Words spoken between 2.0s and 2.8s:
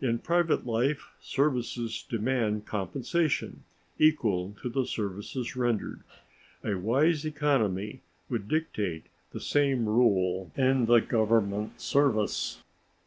demand